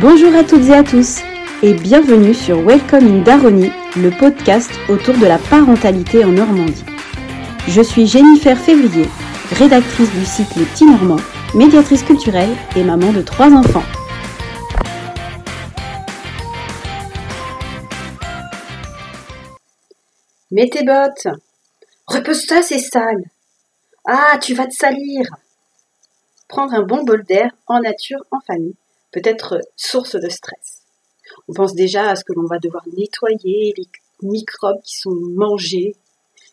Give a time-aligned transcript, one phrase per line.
[0.00, 1.20] Bonjour à toutes et à tous
[1.62, 6.82] et bienvenue sur Welcome in Daroni, le podcast autour de la parentalité en Normandie.
[7.68, 9.06] Je suis Jennifer Février,
[9.52, 11.20] rédactrice du site Les Petits Normands,
[11.54, 13.82] médiatrice culturelle et maman de trois enfants.
[20.50, 21.28] Mets tes bottes.
[22.06, 23.24] Repose-toi, c'est sale.
[24.06, 25.26] Ah, tu vas te salir.
[26.48, 28.74] Prendre un bon bol d'air en nature, en famille,
[29.12, 30.82] peut être source de stress.
[31.48, 33.86] On pense déjà à ce que l'on va devoir nettoyer, les
[34.22, 35.94] microbes qui sont mangés,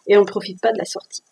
[0.07, 1.23] et on ne profite pas de la sortie.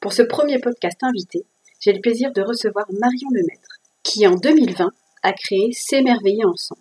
[0.00, 1.44] Pour ce premier podcast invité,
[1.80, 4.90] j'ai le plaisir de recevoir Marion Lemaître, qui en 2020
[5.22, 6.80] a créé S'émerveiller ensemble.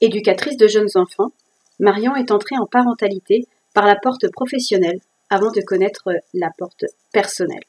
[0.00, 1.32] Éducatrice de jeunes enfants,
[1.78, 7.64] Marion est entrée en parentalité par la porte professionnelle avant de connaître la porte personnelle.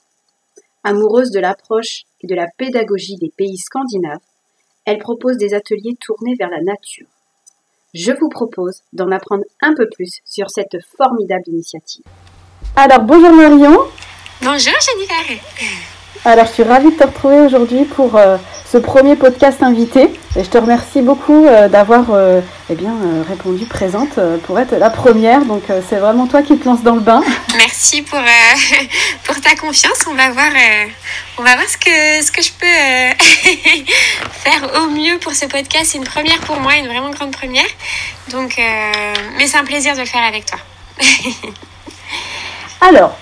[0.84, 4.20] Amoureuse de l'approche et de la pédagogie des pays scandinaves,
[4.86, 7.08] elle propose des ateliers tournés vers la nature.
[7.94, 12.06] Je vous propose d'en apprendre un peu plus sur cette formidable initiative.
[12.76, 13.80] Alors bonjour Marion.
[14.42, 16.01] Bonjour Jennifer.
[16.24, 18.38] Alors je suis ravie de te retrouver aujourd'hui pour euh,
[18.72, 20.04] ce premier podcast invité.
[20.36, 22.94] Et je te remercie beaucoup euh, d'avoir euh, eh bien,
[23.28, 25.44] répondu présente pour être la première.
[25.46, 27.24] Donc c'est vraiment toi qui te lances dans le bain.
[27.58, 28.20] Merci pour,
[29.24, 30.06] pour ta confiance.
[30.08, 30.52] On va voir,
[31.40, 33.84] on va voir ce, que, ce que je peux
[34.32, 35.86] faire au mieux pour ce podcast.
[35.92, 37.66] C'est une première pour moi, une vraiment grande première.
[38.30, 38.62] Donc,
[39.38, 40.60] mais c'est un plaisir de le faire avec toi.
[42.82, 43.18] Alors,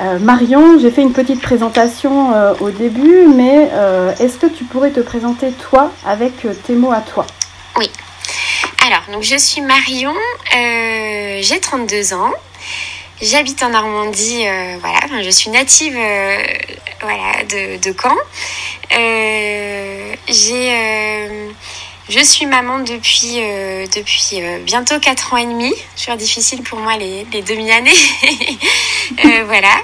[0.00, 4.64] euh, Marion, j'ai fait une petite présentation euh, au début, mais euh, est-ce que tu
[4.64, 6.32] pourrais te présenter toi avec
[6.64, 7.26] tes mots à toi?
[7.76, 7.90] Oui.
[8.86, 10.14] Alors, donc je suis Marion,
[10.52, 12.32] j'ai 32 ans.
[13.22, 14.44] J'habite en Normandie,
[14.80, 15.96] voilà, je suis native
[17.00, 18.16] voilà, de, de Caen.
[20.28, 21.54] j'ai
[22.08, 25.72] je suis maman depuis, euh, depuis euh, bientôt 4 ans et demi.
[25.96, 27.90] Toujours difficile pour moi les, les demi-années.
[29.24, 29.74] euh, voilà.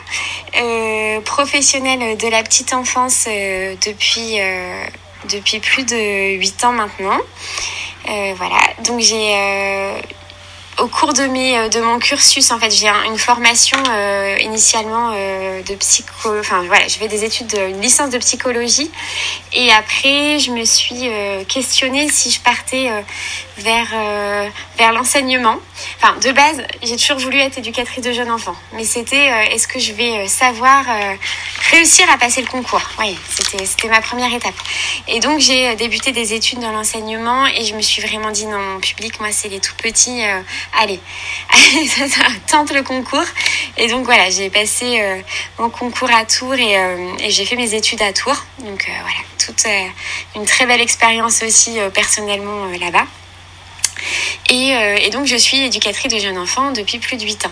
[1.24, 4.38] Professionnelle de la petite enfance depuis,
[5.30, 7.18] depuis plus de 8 ans maintenant.
[8.36, 8.58] voilà.
[8.84, 9.34] Donc j'ai
[10.80, 15.12] au cours de, mes, euh, de mon cursus, en fait, j'ai une formation euh, initialement
[15.14, 16.38] euh, de psycho.
[16.38, 18.90] Enfin, voilà, je fais des études, de, une licence de psychologie.
[19.52, 21.10] Et après, je me suis
[21.48, 22.88] questionnée si je partais
[23.58, 23.88] vers,
[24.78, 25.56] vers l'enseignement.
[25.96, 28.54] Enfin, de base, j'ai toujours voulu être éducatrice de jeunes enfants.
[28.74, 30.84] Mais c'était est-ce que je vais savoir
[31.72, 32.82] réussir à passer le concours?
[33.00, 34.54] Oui, c'était ma première étape.
[35.08, 38.58] Et donc, j'ai débuté des études dans l'enseignement et je me suis vraiment dit non,
[38.58, 40.22] mon public, moi, c'est les tout petits
[40.78, 41.00] allez,
[42.46, 43.24] tente le concours.
[43.76, 45.20] Et donc voilà, j'ai passé euh,
[45.58, 48.44] mon concours à Tours euh, et, j'ai fait mes études à Tours.
[48.58, 49.66] Donc euh, voilà, toute
[50.36, 53.06] une très belle expérience aussi personnellement là-bas.
[54.50, 57.50] Euh, et, donc, je suis éducatrice de jeunes enfants depuis plus de 8 ans.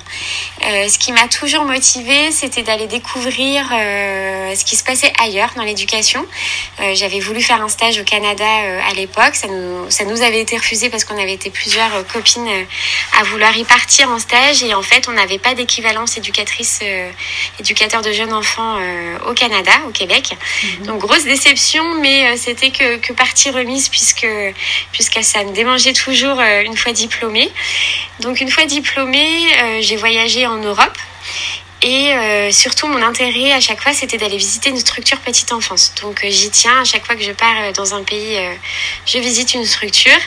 [0.65, 5.51] Euh, ce qui m'a toujours motivée, c'était d'aller découvrir euh, ce qui se passait ailleurs
[5.57, 6.25] dans l'éducation.
[6.95, 8.45] J'avais voulu faire un stage au Canada
[8.89, 9.35] à l'époque.
[9.35, 12.49] Ça nous, ça nous avait été refusé parce qu'on avait été plusieurs copines
[13.19, 14.63] à vouloir y partir en stage.
[14.63, 16.81] Et en fait, on n'avait pas d'équivalence éducatrice,
[17.59, 18.79] éducateur de jeunes enfants
[19.27, 20.31] au Canada, au Québec.
[20.63, 20.87] Mhm.
[20.87, 24.29] Donc, grosse déception, mais c'était que, que partie remise puisque,
[24.93, 27.51] puisque ça me démangeait toujours une fois diplômée.
[28.21, 30.99] Donc une fois diplômée, euh, j'ai voyagé en Europe.
[31.81, 35.95] Et euh, surtout, mon intérêt à chaque fois, c'était d'aller visiter une structure petite enfance.
[36.03, 38.37] Donc euh, j'y tiens, à chaque fois que je pars dans un pays,
[39.07, 40.21] je visite une structure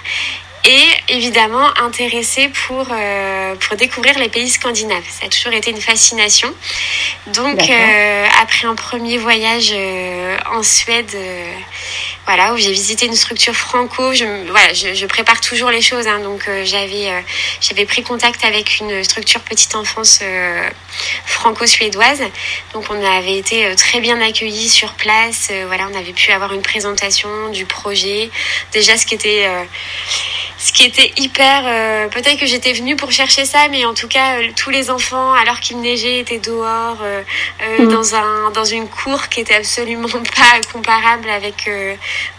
[0.63, 5.03] et évidemment intéressée pour, euh, pour découvrir les pays scandinaves.
[5.09, 6.53] Ça a toujours été une fascination.
[7.27, 11.15] Donc euh, après un premier voyage euh, en Suède,
[12.25, 16.07] voilà, où j'ai visité une structure franco, je, voilà, je, je prépare toujours les choses.
[16.07, 17.23] Hein, donc j'avais
[17.59, 20.21] j'avais pris contact avec une structure petite enfance
[21.25, 22.21] franco-suédoise.
[22.73, 25.51] Donc on avait été très bien accueillis sur place.
[25.67, 28.29] voilà, on avait pu avoir une présentation du projet.
[28.71, 29.47] Déjà ce qui était
[30.61, 34.07] ce qui était hyper euh, peut-être que j'étais venue pour chercher ça mais en tout
[34.07, 37.23] cas euh, tous les enfants alors qu'il neigeait étaient dehors euh,
[37.79, 37.87] mm.
[37.87, 41.69] dans un dans une cour qui était absolument pas comparable avec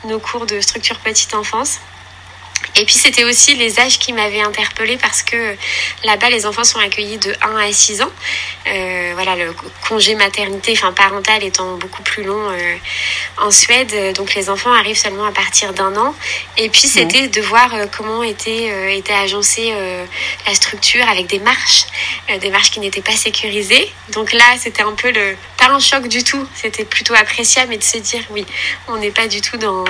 [0.05, 1.81] nos cours de structure petite enfance
[2.77, 5.57] et puis c'était aussi les âges qui m'avaient interpellée parce que
[6.05, 8.11] là-bas les enfants sont accueillis de 1 à 6 ans.
[8.67, 9.55] Euh, voilà, le
[9.87, 12.77] congé maternité, enfin parental étant beaucoup plus long euh,
[13.39, 16.15] en Suède, donc les enfants arrivent seulement à partir d'un an.
[16.57, 19.73] Et puis c'était de voir euh, comment était, était agencée
[20.47, 21.85] la structure avec des marches,
[22.41, 23.93] des marches qui n'étaient pas sécurisées.
[24.13, 26.47] Donc là c'était un peu le pas un choc du tout.
[26.55, 28.45] C'était plutôt appréciable, mais de se dire, oui,
[28.89, 29.85] on n'est pas du tout dans,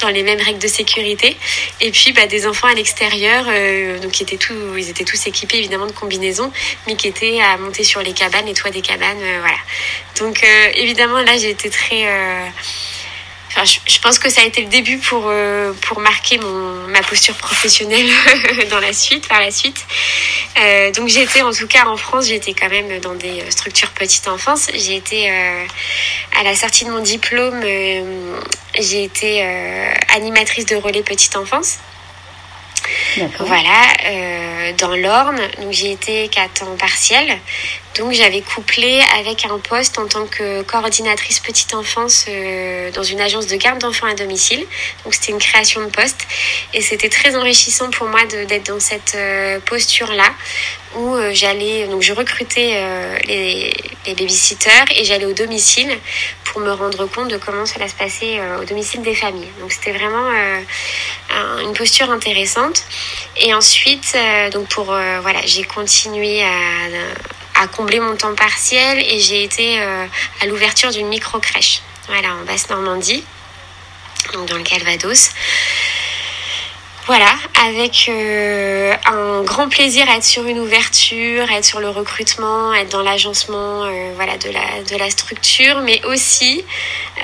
[0.00, 1.36] dans les mêmes règles de sécurité.
[1.80, 5.92] Et puis, bah, des enfants à l'extérieur, euh, donc ils étaient tous équipés évidemment de
[5.92, 6.52] combinaisons,
[6.86, 9.56] mais qui étaient à monter sur les cabanes, les toits des cabanes, euh, voilà.
[10.18, 12.06] Donc, euh, évidemment, là, j'ai été très
[13.50, 15.32] Enfin, je, pense que ça a été le début pour,
[15.80, 18.06] pour marquer mon, ma posture professionnelle
[18.70, 19.84] dans la suite, par la suite.
[20.94, 24.68] Donc j'étais en tout cas en France, j'étais quand même dans des structures petite enfance.
[24.74, 27.62] J'ai été à la sortie de mon diplôme,
[28.78, 29.42] j'ai été
[30.14, 31.78] animatrice de relais petite enfance.
[33.40, 35.40] Voilà, euh, dans l'Orne.
[35.60, 37.38] Donc j'ai été qu'à temps partiel.
[37.96, 43.20] Donc j'avais couplé avec un poste en tant que coordinatrice petite enfance euh, dans une
[43.20, 44.64] agence de garde d'enfants à domicile.
[45.04, 46.26] Donc c'était une création de poste
[46.74, 50.32] et c'était très enrichissant pour moi d'être dans cette euh, posture là
[50.94, 52.82] où euh, j'allais donc je recrutais
[53.26, 53.74] les,
[54.06, 55.90] les babysitters et j'allais au domicile
[56.44, 59.50] pour me rendre compte de comment cela se passait au domicile des familles.
[59.60, 60.30] Donc c'était vraiment
[61.60, 62.84] une posture intéressante.
[63.36, 64.16] Et ensuite,
[64.52, 66.48] donc pour voilà, j'ai continué à,
[67.58, 72.44] à, combler mon temps partiel et j'ai été à l'ouverture d'une micro crèche, voilà, en
[72.44, 73.24] basse Normandie,
[74.32, 75.30] donc dans le Calvados.
[77.08, 77.34] Voilà,
[77.64, 82.70] avec euh, un grand plaisir à être sur une ouverture, à être sur le recrutement,
[82.72, 86.62] à être dans l'agencement euh, voilà, de, la, de la structure, mais aussi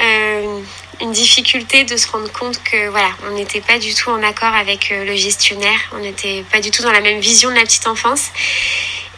[0.01, 0.61] euh,
[1.03, 4.55] une difficulté de se rendre compte que voilà, on n'était pas du tout en accord
[4.55, 7.87] avec le gestionnaire, on n'était pas du tout dans la même vision de la petite
[7.87, 8.31] enfance.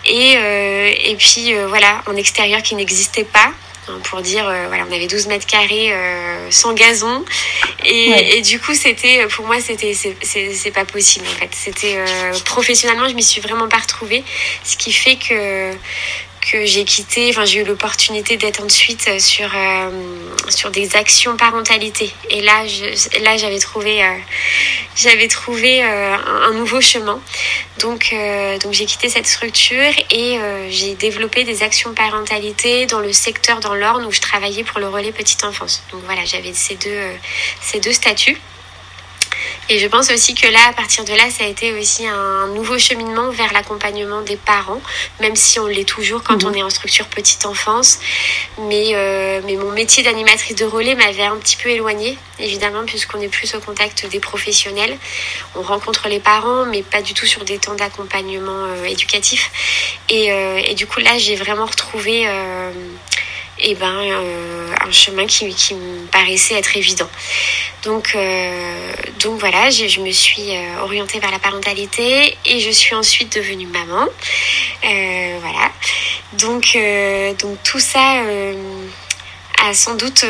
[0.08, 3.52] Et, et puis voilà, en extérieur qui n'existait pas,
[3.88, 7.24] Hein, pour dire, euh, voilà, on avait 12 mètres carrés euh, sans gazon.
[7.84, 11.50] Et, et du coup, c'était, pour moi, c'était, c'est pas possible, en fait.
[11.52, 14.24] C'était, euh, professionnellement, je m'y suis vraiment pas retrouvée.
[14.64, 15.72] Ce qui fait que,
[16.50, 19.90] que j'ai quitté, enfin j'ai eu l'opportunité d'être ensuite euh, sur euh,
[20.48, 22.10] sur des actions parentalité.
[22.30, 24.14] Et là, je, là j'avais trouvé euh,
[24.94, 27.20] j'avais trouvé un, nouveau chemin.
[27.80, 28.14] Donc
[28.62, 30.38] donc j'ai quitté cette structure et
[30.70, 34.88] j'ai développé des actions parentalité dans le secteur dans l'Orne où je travaillais pour le
[34.88, 35.82] relais petite enfance.
[35.92, 37.10] Donc voilà, j'avais ces deux
[37.60, 38.40] ces deux statuts.
[39.68, 42.46] Et je pense aussi que là, à partir de là, ça a été aussi un
[42.48, 44.80] nouveau cheminement vers l'accompagnement des parents,
[45.20, 46.50] même si on l'est toujours quand mhm.
[46.50, 47.98] on est en structure petite enfance.
[48.58, 53.20] Mais, euh, mais mon métier d'animatrice de relais m'avait un petit peu éloignée, évidemment, puisqu'on
[53.20, 54.96] est plus au contact des professionnels.
[55.54, 59.50] On rencontre les parents, mais pas du tout sur des temps d'accompagnement euh, éducatif.
[60.08, 62.26] Et, euh, et, du coup, là, j'ai vraiment retrouvé
[63.58, 67.08] et eh ben, euh, un chemin qui, me paraissait être évident.
[67.84, 72.94] Donc, euh, donc voilà, je, me suis euh, orientée vers la parentalité et je suis
[72.94, 74.06] ensuite devenue maman.
[74.82, 75.72] Voilà.
[76.34, 76.76] Donc,
[77.40, 78.22] donc tout ça
[79.62, 80.24] a sans doute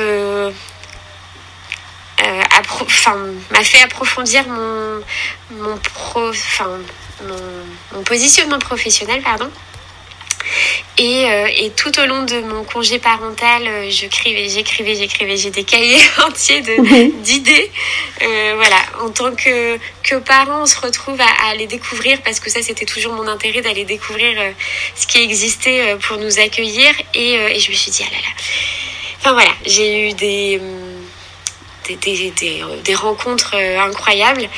[3.50, 5.02] m'a fait approfondir mon,
[5.50, 6.32] mon, pro,
[7.92, 9.20] mon positionnement professionnel.
[9.22, 9.50] Pardon.
[10.98, 15.36] Et, euh, et, tout au long de mon congé parental, euh, j'écrivais, j'écrivais, j'écrivais.
[15.36, 17.70] J'ai des cahiers entiers de, d'idées.
[18.22, 22.40] Euh, voilà, en tant que, que parent, on se retrouve à, à les découvrir parce
[22.40, 24.50] que ça, c'était toujours mon intérêt d'aller découvrir euh,
[24.94, 26.92] ce qui existait pour nous accueillir.
[27.14, 28.42] Et, et, je me suis dit, ah là là.
[29.18, 30.60] Enfin voilà, j'ai eu des
[31.94, 34.48] des, rencontres euh, incroyables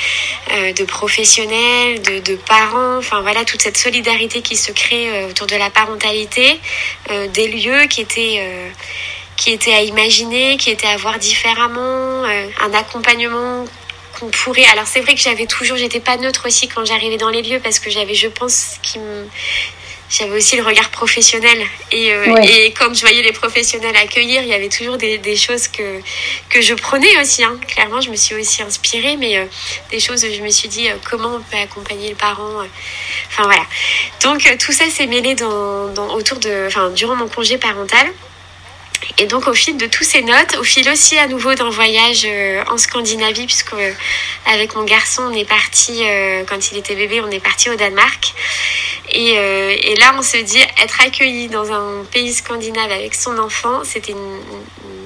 [0.51, 5.47] euh, de professionnels, de, parents, enfin voilà, toute cette solidarité qui se crée euh, autour
[5.47, 6.59] de la parentalité,
[7.33, 8.41] des lieux qui étaient
[9.35, 13.65] qui étaient à imaginer, qui étaient à voir différemment, un accompagnement
[14.19, 14.65] qu'on pourrait.
[14.65, 17.59] Alors c'est vrai que j'avais toujours, j'étais pas neutre aussi quand j'arrivais dans les lieux
[17.59, 19.27] parce que j'avais, je pense, qui me
[20.09, 21.59] j'avais aussi le regard professionnel.
[21.91, 25.35] Et, euh, et comme je voyais les professionnels accueillir, il y avait toujours des, des
[25.35, 26.01] choses que,
[26.49, 27.43] que je prenais aussi.
[27.43, 27.57] Hein.
[27.67, 29.45] Clairement, je me suis aussi inspirée, mais euh,
[29.91, 32.63] des choses où je me suis dit euh, comment on peut accompagner le parent.
[33.27, 33.65] Enfin voilà.
[34.23, 38.07] Donc tout ça s'est mêlé dans, dans, autour de, enfin, durant mon congé parental.
[39.17, 42.27] Et donc au fil de tous ces notes, au fil aussi à nouveau d'un voyage
[42.69, 43.75] en Scandinavie, puisque
[44.45, 46.03] avec mon garçon on est parti
[46.47, 48.33] quand il était bébé, on est parti au Danemark.
[49.11, 53.37] Et, euh, et, là, on se dit être accueilli dans un pays scandinave avec son
[53.39, 54.39] enfant, c'était une,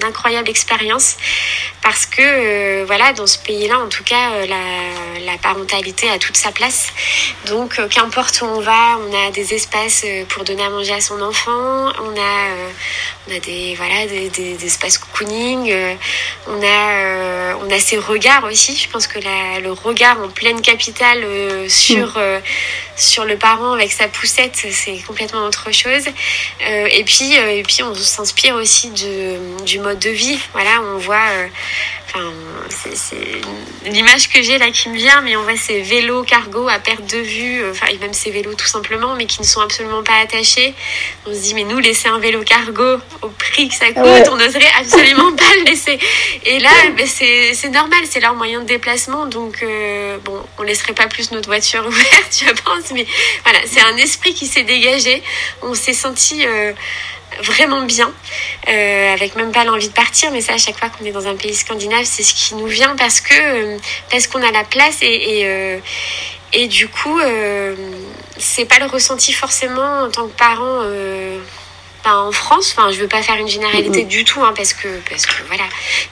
[0.03, 1.15] incroyable expérience
[1.81, 6.19] parce que euh, voilà, dans ce pays-là, en tout cas, euh, la, la, parentalité a
[6.19, 6.89] toute sa place.
[7.47, 10.93] Donc, euh, qu'importe où on va, on a des espaces euh, pour donner à manger
[10.93, 12.49] à son enfant, on a,
[13.27, 15.73] on a des voilà des, des, des espaces cocooning,
[16.47, 18.75] on a on a ses regards aussi.
[18.75, 21.23] Je pense que la, le regard en pleine capitale
[21.69, 22.41] sur mmh.
[22.95, 26.05] sur le parent avec sa poussette, c'est complètement autre chose.
[26.61, 30.39] et puis, et puis on s'inspire aussi de, du mode de vie.
[30.53, 31.17] Voilà, on voit
[32.69, 33.41] c'est
[33.89, 37.05] l'image que j'ai là qui me vient, mais on voit ces vélos cargo à perte
[37.05, 40.03] de vue, euh, enfin, et même ces vélos tout simplement, mais qui ne sont absolument
[40.03, 40.73] pas attachés.
[41.25, 44.35] On se dit, mais nous, laisser un vélo cargo au prix que ça coûte, on
[44.35, 45.97] n'oserait absolument pas le laisser.
[46.45, 50.93] Et là, ben, c'est normal, c'est leur moyen de déplacement, donc euh, bon, on laisserait
[50.93, 53.05] pas plus notre voiture ouverte, je pense, mais
[53.43, 55.23] voilà, c'est un esprit qui s'est dégagé.
[55.61, 56.45] On s'est senti.
[56.45, 56.73] Euh,
[57.41, 58.11] vraiment bien,
[58.67, 61.27] euh, avec même pas l'envie de partir, mais ça à chaque fois qu'on est dans
[61.27, 63.77] un pays scandinave, c'est ce qui nous vient parce que euh,
[64.09, 65.79] parce qu'on a la place et et, euh,
[66.53, 67.19] et du coup
[68.37, 70.83] c'est pas le ressenti forcément en tant que parent
[72.11, 72.75] en France.
[72.75, 75.63] Enfin, je veux pas faire une généralité du tout, hein, parce que parce que voilà.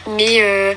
[0.07, 0.73] Mais euh,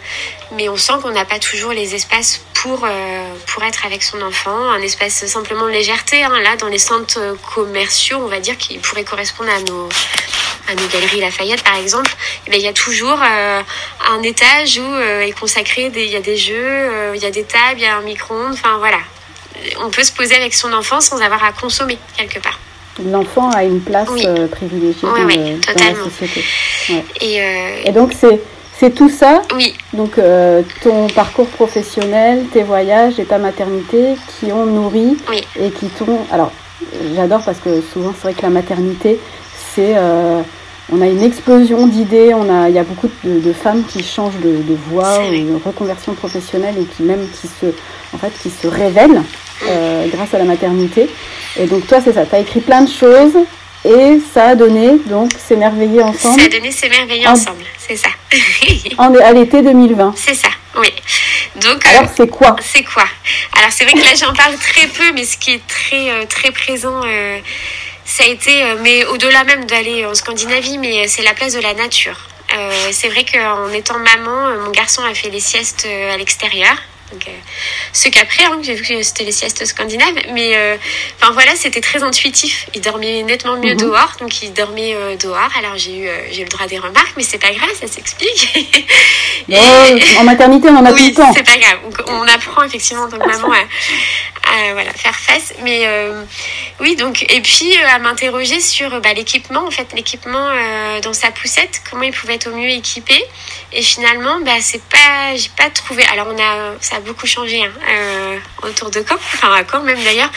[0.52, 4.20] mais on sent qu'on n'a pas toujours les espaces pour euh, pour être avec son
[4.22, 4.70] enfant.
[4.70, 6.22] Un espace simplement de légèreté.
[6.22, 6.40] Hein.
[6.40, 9.88] Là, dans les centres commerciaux, on va dire qui pourrait correspondre à nos
[10.66, 12.10] à nos galeries Lafayette, par exemple.
[12.46, 13.62] Eh ben, il y a toujours euh,
[14.08, 15.92] un étage où est consacré.
[15.94, 18.54] Il y a des jeux, il y a des tables, il y a un micro-ondes.
[18.54, 18.98] Enfin voilà.
[19.78, 22.58] On peut se poser avec son enfant sans avoir à consommer quelque part
[23.02, 26.44] l'enfant a une place euh, privilégiée dans, la société.
[26.90, 28.40] Euh, et, donc c'est
[28.78, 29.42] c'est tout ça.
[29.54, 29.74] Oui.
[29.92, 35.16] Donc euh, ton parcours professionnel, tes voyages et ta maternité qui ont nourri
[35.58, 36.18] et qui t'ont.
[36.30, 36.52] Alors
[37.14, 39.18] j'adore parce que souvent c'est vrai que la maternité
[39.74, 39.94] c'est
[40.92, 44.38] on a une explosion d'idées, on a, il y a beaucoup de, femmes qui changent
[44.38, 47.66] de, voie ou de reconversion professionnelle et qui même qui se,
[48.12, 49.22] en fait, qui se révèlent
[49.62, 51.08] euh, grâce à la maternité.
[51.58, 53.36] Et donc toi, c'est ça, tu as écrit plein de choses
[53.84, 56.40] et ça a donné donc s'émerveiller ensemble.
[56.40, 58.08] Ça a donné s'émerveiller ensemble, c'est ça.
[58.98, 60.14] en, à l'été 2020.
[60.16, 60.92] C'est ça, oui.
[61.56, 62.56] Donc, Alors c'est quoi?
[62.60, 63.04] C'est quoi?
[63.56, 66.24] Alors c'est vrai que là j'en parle très peu, mais ce qui est très euh,
[66.26, 67.00] très présent.
[67.04, 67.38] Euh,
[68.06, 71.72] ça a été, mais au-delà même d'aller en Scandinavie, mais c'est la place de la
[71.72, 72.28] nature.
[72.90, 76.76] c'est vrai qu'en étant maman, mon garçon a fait les siestes à l'extérieur.
[77.12, 77.32] Donc, euh,
[77.92, 80.76] ce qu'après, hein, j'ai vu que c'était les siestes scandinaves, mais euh,
[81.20, 82.66] enfin voilà, c'était très intuitif.
[82.74, 83.80] Il dormait nettement mieux mhm.
[83.80, 85.50] dehors, donc il dormait euh, dehors.
[85.58, 88.88] Alors j'ai eu, j'ai eu le droit des remarques, mais c'est pas grave, ça s'explique.
[90.18, 91.32] en maternité, on en a tout le temps.
[91.34, 91.78] C'est pas grave.
[92.08, 95.52] on apprend effectivement en tant que maman à, voilà, faire face.
[95.62, 95.86] Mais
[96.80, 100.48] oui, donc, et puis à m'interroger sur bah, l'équipement, en fait, l'équipement
[101.02, 103.22] dans sa poussette, comment il pouvait être au mieux équipé.
[103.76, 106.04] Et finalement, bah, c'est pas, j'ai pas trouvé.
[106.12, 109.82] Alors on a, ça a beaucoup changé hein, euh, autour de Caen, enfin à Caen
[109.82, 110.30] même d'ailleurs.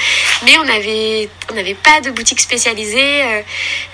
[0.44, 3.24] Mais on avait, on n'avait pas de boutique spécialisée.
[3.24, 3.42] Euh,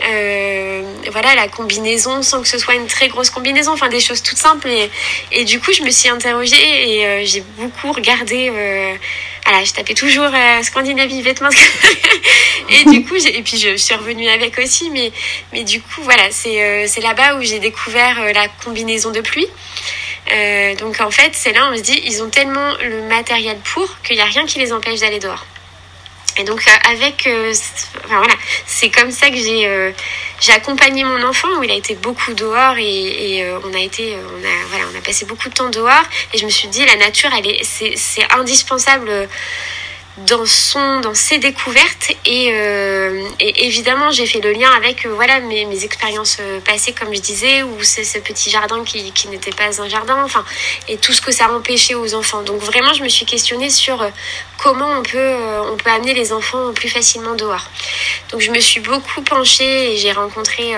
[0.07, 0.81] euh,
[1.12, 4.38] voilà, la combinaison, sans que ce soit une très grosse combinaison, enfin des choses toutes
[4.38, 4.69] simples.
[4.69, 4.89] Et,
[5.33, 8.50] et du coup, je me suis interrogée et j'ai beaucoup regardé
[9.45, 11.50] voilà, je tapais toujours euh, Scandinavie vêtements.
[12.69, 15.12] et du coup, et puis je, suis revenue avec aussi, mais,
[15.51, 19.47] mais du coup, voilà, c'est euh, là-bas où j'ai découvert euh, la combinaison de pluie.
[20.79, 24.15] Donc en fait, c'est là on se dit, ils ont tellement le matériel pour qu'il
[24.15, 25.45] n'y a rien qui les empêche d'aller dehors.
[26.38, 27.54] Et donc euh, avec, euh,
[28.04, 28.34] enfin voilà,
[28.66, 29.92] c'est comme ça que j'ai euh,
[30.40, 34.40] j'ai accompagné mon enfant où il a été beaucoup dehors et, on a été, on
[34.40, 36.04] a voilà, on a passé beaucoup de temps dehors.
[36.34, 39.30] Et je me suis dit la nature, elle est, c'est indispensable
[40.17, 45.13] dans son dans ses découvertes et, euh, et évidemment j'ai fait le lien avec euh,
[45.15, 49.12] voilà mes, mes expériences euh, passées comme je disais où c'est ce petit jardin qui,
[49.12, 50.46] qui n'était pas un jardin enfin
[50.88, 52.43] et tout ce que ça empêchait aux enfants.
[52.43, 54.08] Donc vraiment je me suis questionnée sur
[54.62, 55.36] comment on peut
[55.72, 57.65] on peut amener les enfants plus facilement dehors.
[58.32, 60.75] Donc je me suis beaucoup penchée et j'ai rencontré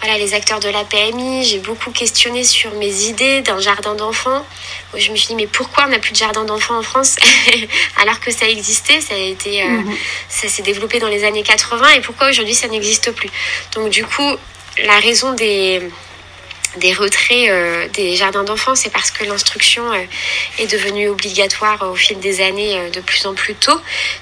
[0.00, 1.44] voilà, les acteurs de la PMI.
[1.44, 4.46] J'ai beaucoup questionné sur mes idées d'un jardin d'enfants.
[4.94, 7.16] Je me suis dit, mais pourquoi on n'a plus de jardin d'enfants en France
[8.00, 9.96] alors que ça existait Ça a été, euh, mhm.
[10.28, 13.30] ça s'est développé dans les années 80 et pourquoi aujourd'hui ça n'existe plus?
[13.74, 14.36] Donc du coup,
[14.84, 15.82] la raison des
[16.76, 20.04] des retraits euh, des jardins d'enfants, c'est parce que l'instruction euh,
[20.58, 23.80] est devenue obligatoire au fil des années euh, de plus en plus tôt.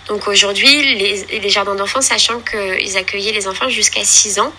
[0.08, 4.52] Donc aujourd'hui, les, les, jardins d'enfants, sachant qu'ils accueillaient les enfants jusqu'à 6 ans,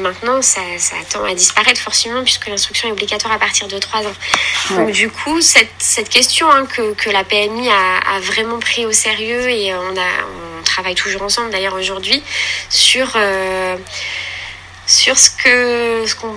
[0.00, 4.00] maintenant ça, ça, tend à disparaître forcément puisque l'instruction est obligatoire à partir de 3
[4.00, 4.14] ans.
[4.70, 8.86] Donc du coup, cette, cette question hein, que, que, la PMI a, a, vraiment pris
[8.86, 12.22] au sérieux et on, a, on travaille toujours ensemble d'ailleurs aujourd'hui
[12.68, 13.16] sur,
[14.86, 16.36] sur ce que ce qu'on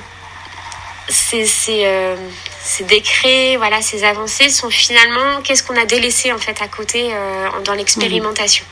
[1.10, 1.46] ces,
[1.86, 2.16] euh,
[2.62, 7.10] ces, décrets, voilà, ces avancées sont finalement qu'est-ce qu'on a délaissé en fait à côté
[7.12, 8.66] euh, dans l'expérimentation.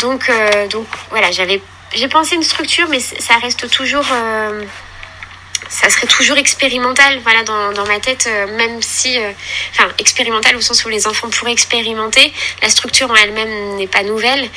[0.00, 1.60] Donc, euh, donc voilà, j'avais
[1.94, 4.04] j'ai pensé une structure, mais ça reste toujours
[5.68, 9.30] ça serait toujours expérimental, voilà, dans, dans ma tête, euh, même si, euh,
[9.72, 12.32] enfin, expérimental au sens où les enfants pourraient expérimenter.
[12.62, 14.48] La structure en elle-même n'est pas nouvelle,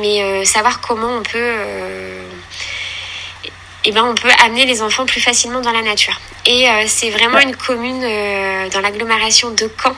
[0.00, 1.54] mais euh, savoir comment on peut,
[3.84, 6.20] eh ben, on peut amener les enfants plus facilement dans la nature.
[6.46, 9.94] Et c'est vraiment une commune dans l'agglomération de Caen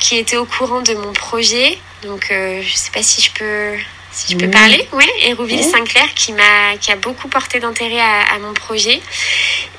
[0.00, 1.78] qui était au courant de mon projet.
[2.02, 3.76] Donc, je sais pas si je peux
[4.16, 8.54] si je peux parler, oui, Hérouville-Saint-Clair qui m'a qui a beaucoup porté d'intérêt à, mon
[8.54, 8.98] projet.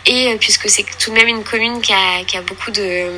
[0.06, 3.10] Et euh, puisque c'est tout de même une commune qui a, qui a beaucoup de,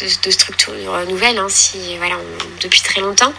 [0.00, 0.74] de, structures
[1.08, 2.16] nouvelles, hein, si, voilà,
[2.60, 3.32] depuis très longtemps,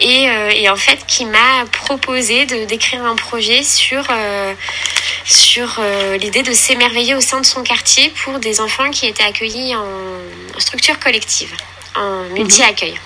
[0.00, 4.54] et, euh, et en fait qui m'a proposé de d'écrire un projet sur euh,
[5.24, 5.80] sur
[6.20, 9.84] l'idée de s'émerveiller au sein de son quartier pour des enfants qui étaient accueillis en,
[9.84, 11.54] en structure collective,
[11.94, 12.32] en mhm.
[12.32, 12.98] multi-accueil.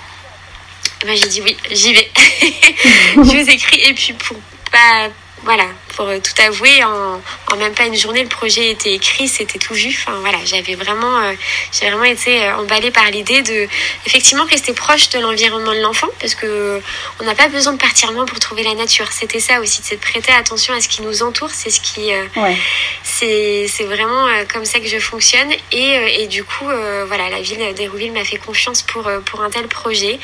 [1.04, 2.10] Ben, j'ai dit oui, j'y vais.
[3.14, 4.36] je vous écris et puis pour
[4.72, 5.08] pas
[5.42, 5.66] voilà,
[5.96, 7.20] pour euh, tout avouer, en,
[7.52, 9.88] en, même pas une journée, le projet était écrit, c'était tout vu.
[9.88, 11.32] Enfin voilà, j'avais vraiment, euh,
[11.72, 13.68] j'ai vraiment été euh, emballée par l'idée de,
[14.06, 16.80] effectivement, rester proche de l'environnement de l'enfant, parce que
[17.20, 19.10] on n'a pas besoin de partir loin pour trouver la nature.
[19.12, 21.50] C'était ça aussi, c'est de prêter attention à ce qui nous entoure.
[21.50, 22.56] C'est ce qui, ouais.
[23.02, 25.50] c'est, c'est vraiment comme ça que je fonctionne.
[25.72, 26.66] Et, et du coup,
[27.06, 30.18] voilà, la ville d'Hérouville m'a fait confiance pour pour un tel projet.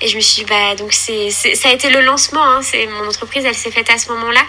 [0.00, 2.44] Et je me suis dit, bah donc c'est, ça a été le lancement.
[2.44, 4.42] Hein, c'est mon entreprise, elle s'est faite à ce moment-là.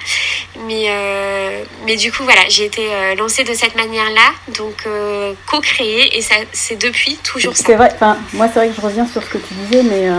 [0.67, 5.33] Mais, euh, mais du coup, voilà, j'ai été euh, lancée de cette manière-là, donc euh,
[5.49, 7.63] co-créée, et ça, c'est depuis toujours ça.
[7.65, 10.09] C'est vrai, enfin, moi, c'est vrai que je reviens sur ce que tu disais, mais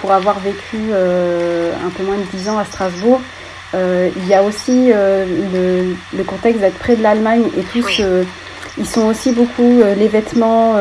[0.00, 3.20] pour avoir vécu un peu moins de 10 ans à Strasbourg,
[3.74, 8.02] il y a aussi le, le, contexte d'être près de l'Allemagne et tous.
[8.78, 10.76] ils sont aussi beaucoup les vêtements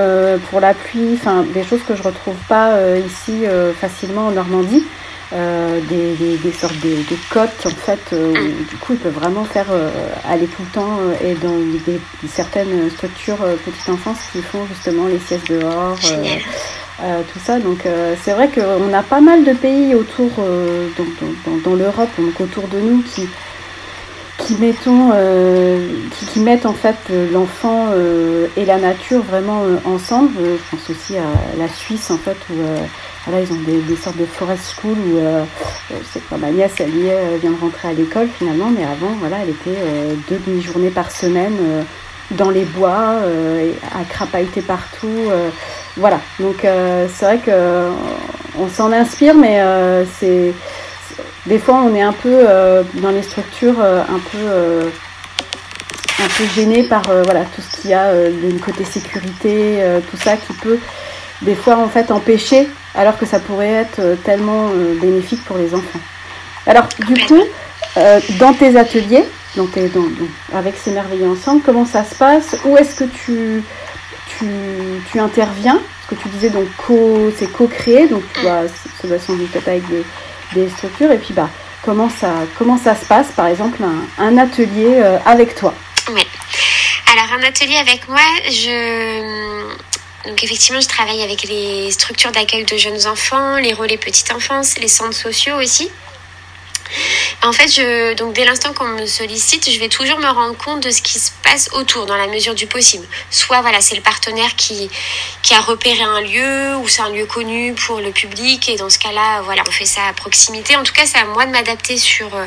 [0.50, 3.44] pour la pluie, enfin des choses que je retrouve pas ici
[3.80, 4.84] facilement en Normandie.
[5.34, 9.14] Euh, des, des, sortes de, de, cotes en fait euh, où, du coup ils peuvent
[9.14, 9.90] vraiment faire euh,
[10.26, 15.20] aller tout le temps et dans des, certaines structures petite enfance qui font justement les
[15.20, 15.98] siestes dehors
[17.32, 17.60] tout ça.
[17.60, 17.88] Donc
[18.22, 22.68] c'est vrai qu'on a pas mal de pays autour dans, dans, dans l'Europe donc autour
[22.68, 23.30] de nous qui
[24.46, 25.12] qui mettons
[26.32, 26.98] qui, mettent en fait
[27.32, 27.88] l'enfant
[28.58, 32.56] et la nature vraiment ensemble je pense aussi à la Suisse en fait où
[33.26, 35.44] voilà, ils ont des, sortes de forest school où euh,
[36.12, 39.50] c'est ma nièce, elle euh, vient de rentrer à l'école finalement, mais avant, voilà, elle
[39.50, 41.84] était euh, deux demi-journées par semaine euh,
[42.32, 43.18] dans les bois,
[43.94, 45.30] à crapahuter partout.
[45.98, 47.90] voilà, donc c'est vrai que
[48.58, 49.62] on s'en inspire, mais
[50.18, 50.54] c'est
[51.46, 52.46] des fois on est un peu
[52.96, 54.92] dans les structures un peu
[56.20, 59.80] un peu gêné par voilà tout ce qu'il y a du côté sécurité,
[60.10, 60.80] tout ça qui peut
[61.42, 65.58] des fois en fait empêcher alors que ça pourrait être euh, tellement euh, bénéfique pour
[65.58, 66.00] les enfants.
[66.68, 67.42] Alors du coup,
[67.98, 69.24] euh, dans tes ateliers,
[69.56, 69.78] donc,
[70.54, 72.56] avec ces merveilleux ensemble, comment ça se passe?
[72.64, 73.64] Où est-ce que tu,
[75.12, 75.82] tu, interviens?
[76.08, 76.68] Parce que tu disais donc
[77.38, 78.62] c'est co-créé, donc tu dois,
[79.02, 80.06] ça doit sans doute avec des,
[80.70, 81.12] structures.
[81.12, 81.50] Et puis bah
[81.84, 83.80] comment ça, comment ça se passe par exemple
[84.18, 85.74] un, atelier avec toi?
[86.14, 86.26] Oui.
[87.14, 89.62] Alors un atelier avec moi, je
[90.26, 94.78] donc effectivement, je travaille avec les structures d'accueil de jeunes enfants, les relais petite enfance,
[94.78, 95.90] les centres sociaux aussi.
[97.44, 100.84] En fait, je, donc dès l'instant qu'on me sollicite, je vais toujours me rendre compte
[100.84, 103.08] de ce qui se passe autour dans la mesure du possible.
[103.32, 104.92] Soit voilà, c'est le partenaire qui,
[105.42, 108.92] qui a repéré un lieu ou c'est un lieu connu pour le public et dans
[108.92, 110.76] ce cas-là, voilà, on fait ça à proximité.
[110.76, 112.46] En tout cas, c'est à moi de m'adapter sur euh,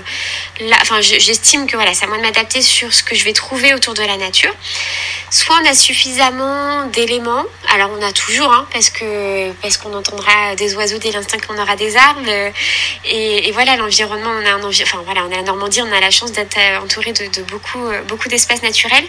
[0.61, 3.33] la, enfin, j'estime que voilà, c'est à moi de m'adapter sur ce que je vais
[3.33, 4.55] trouver autour de la nature.
[5.29, 7.45] Soit on a suffisamment d'éléments.
[7.75, 11.61] Alors on a toujours, hein, parce que parce qu'on entendra des oiseaux dès l'instant qu'on
[11.61, 12.31] aura des arbres.
[13.05, 15.93] Et, et voilà, l'environnement, on a un environnement enfin voilà, on est à Normandie, on
[15.93, 19.05] a la chance d'être euh, entouré de, beaucoup, euh, beaucoup d'espaces naturels.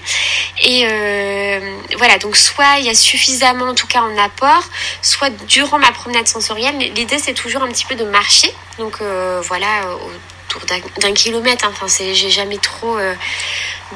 [0.63, 4.63] Et euh, voilà, donc soit il y a suffisamment, en tout cas en apport,
[5.01, 6.77] soit durant ma promenade sensorielle.
[6.77, 8.51] L'idée c'est toujours un petit peu de marcher.
[8.79, 9.88] Donc voilà,
[10.47, 10.61] autour
[11.01, 11.65] d'un kilomètre.
[11.65, 11.71] Hein.
[11.71, 12.97] Enfin, c'est, j'ai jamais trop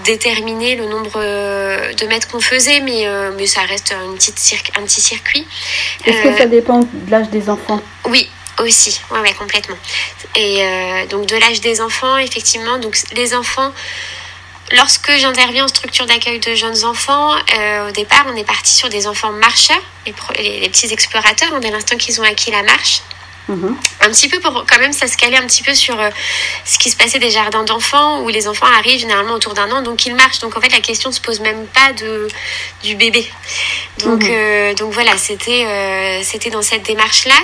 [0.06, 3.06] déterminé le nombre de mètres qu'on faisait, mais,
[3.38, 4.40] mais ça reste une petite
[4.78, 5.46] un petit circuit.
[6.06, 7.82] Est-ce que ça dépend de l'âge des enfants?
[8.06, 9.78] Oui, aussi, ouais, ouais, complètement.
[10.36, 13.72] Et euh, donc de l'âge des enfants, effectivement, donc les enfants,
[14.72, 18.90] lorsque j'interviens en structure d'accueil de jeunes enfants, euh, au départ, on est parti sur
[18.90, 23.02] des enfants marcheurs, les, petits explorateurs, hein, dès l'instant qu'ils ont acquis la marche.
[23.50, 23.76] Mhm.
[24.02, 26.12] Un petit peu pour quand même ça se calait un petit peu sur euh,
[26.66, 29.82] ce qui se passait des jardins d'enfants où les enfants arrivent généralement autour d'un an
[29.82, 30.38] donc ils marchent.
[30.40, 32.28] Donc en fait la question se pose même pas de
[32.84, 33.28] du bébé.
[34.06, 34.30] Donc mhm.
[34.30, 37.40] euh, donc voilà c'était euh, c'était dans cette démarche là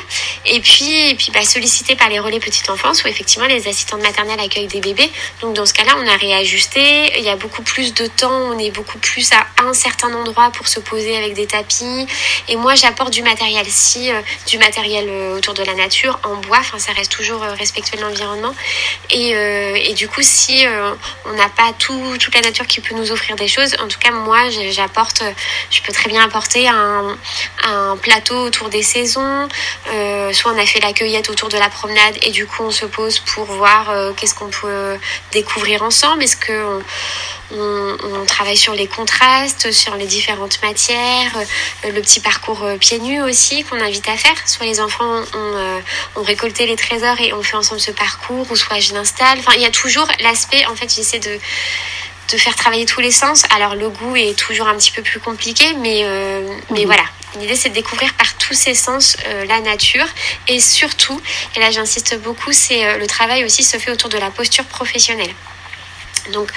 [0.45, 4.03] et puis et puis bah, sollicité par les relais petite enfance où effectivement les assistantes
[4.03, 5.09] maternelles accueillent des bébés.
[5.41, 7.17] Donc dans ce cas-là on a réajusté.
[7.17, 10.51] Il y a beaucoup plus de temps on est beaucoup plus à un certain endroit
[10.51, 12.05] pour se poser avec des tapis.
[12.47, 13.65] Et moi j'apporte du matériel.
[13.67, 14.11] Si
[14.45, 18.01] du matériel autour de la nature en bois, enfin ça reste toujours euh, respectueux de
[18.01, 18.53] l'environnement.
[19.09, 20.93] Et, euh, du coup, si euh,
[21.25, 23.99] on n'a pas tout, toute la nature qui peut nous offrir des choses, en tout
[23.99, 25.23] cas moi j'apporte,
[25.71, 27.17] je peux très bien apporter un,
[28.01, 29.47] plateau autour des saisons.
[30.33, 32.85] soit on a fait la cueillette autour de la promenade et du coup on se
[32.85, 34.97] pose pour voir qu'est-ce qu'on peut
[35.31, 36.23] découvrir ensemble.
[36.23, 36.81] Est-ce que
[37.51, 42.99] on, travaille sur les contrastes, sur les différentes matières, euh, le petit parcours euh, pieds
[42.99, 44.35] nus aussi qu'on invite à faire.
[44.45, 45.79] Soit les enfants ont, euh,
[46.17, 49.39] récolté les trésors et on fait ensemble ce parcours, ou soit je l'installe.
[49.39, 51.39] Enfin, il y a toujours l'aspect, en fait, j'essaie de
[52.33, 53.43] de faire travailler tous les sens.
[53.55, 56.03] Alors le goût est toujours un petit peu plus compliqué, mais,
[56.71, 56.85] mais mhm.
[56.87, 57.03] voilà.
[57.39, 59.15] L'idée c'est de découvrir par tous ses sens
[59.47, 60.07] la nature
[60.47, 61.21] et surtout,
[61.55, 65.35] et là j'insiste beaucoup, c'est le travail aussi se fait autour de la posture professionnelle.
[66.31, 66.49] Donc,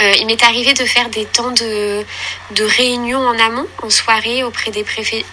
[0.00, 2.04] euh, il m'est arrivé de faire des temps de,
[2.52, 4.84] de réunion en amont, en soirée, auprès des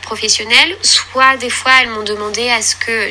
[0.01, 0.77] professionnels.
[0.81, 3.09] Soit, des fois, elles m'ont demandé à ce que...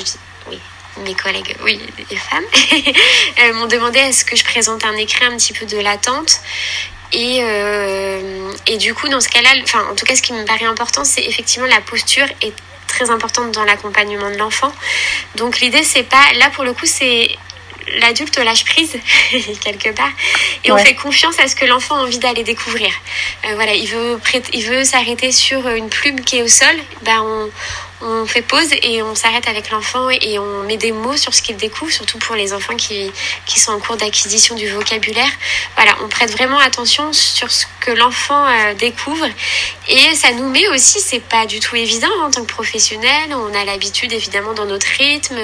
[0.48, 0.60] Oui,
[1.04, 1.78] mes collègues, oui,
[2.10, 2.44] les femmes,
[3.36, 6.40] elles m'ont demandé à ce que je présente un écrit un petit peu de l'attente.
[7.12, 10.44] Et, euh, et du coup, dans ce cas-là, enfin, en tout cas, ce qui me
[10.44, 12.52] paraît important, c'est effectivement la posture est
[12.86, 14.72] très importante dans l'accompagnement de l'enfant.
[15.36, 17.28] Donc l'idée, c'est pas, là pour le coup, c'est
[18.00, 18.96] l'adulte lâche prise
[19.64, 20.12] quelque part
[20.64, 22.90] et on fait confiance à ce que l'enfant a envie d'aller découvrir.
[23.44, 24.20] Euh, voilà, il veut,
[24.52, 27.50] il veut s'arrêter sur une plume qui est au sol, ben on,
[28.00, 31.42] on fait pause et on s'arrête avec l'enfant et on met des mots sur ce
[31.42, 33.10] qu'il découvre, surtout pour les enfants qui,
[33.46, 35.30] qui sont en cours d'acquisition du vocabulaire.
[35.76, 39.26] Voilà, on prête vraiment attention sur ce que l'enfant euh, découvre
[39.88, 43.54] et ça nous met aussi, c'est pas du tout évident en tant que professionnel, on
[43.54, 45.36] a l'habitude évidemment dans notre rythme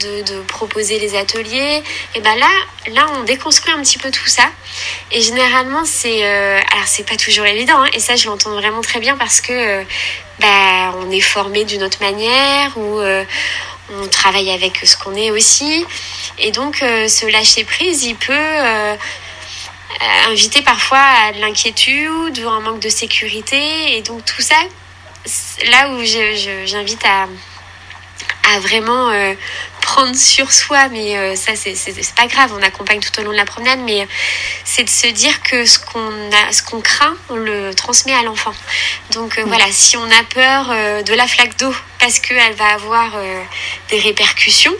[0.00, 1.82] de, de proposer les ateliers.
[2.14, 2.50] Et ben là,
[2.88, 4.50] là on déconstruit un petit peu tout ça.
[5.12, 8.80] Et généralement c'est, euh, alors c'est pas toujours évident hein, et ça je l'entends vraiment
[8.80, 9.84] très bien parce que euh,
[10.40, 13.24] bah, on est formé d'une autre manière ou euh,
[13.90, 15.84] on travaille avec ce qu'on est aussi.
[16.38, 18.96] Et donc, euh, ce lâcher prise, il peut euh,
[20.28, 23.96] inviter parfois à de l'inquiétude ou un manque de sécurité.
[23.96, 24.56] Et donc, tout ça,
[25.70, 27.26] là où j'invite à,
[28.54, 29.10] à vraiment
[29.86, 33.36] prendre sur soi, mais euh, ça c'est pas grave, on accompagne tout au long de
[33.36, 34.06] la promenade, mais euh,
[34.64, 38.24] c'est de se dire que ce qu'on a, ce qu'on craint, on le transmet à
[38.24, 38.52] l'enfant.
[39.12, 40.66] Donc euh, voilà, si on a peur
[41.04, 43.12] de la flaque d'eau parce qu'elle va avoir
[43.90, 44.74] des répercussions,